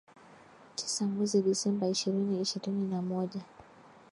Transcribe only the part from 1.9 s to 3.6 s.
ishini ishirni na moja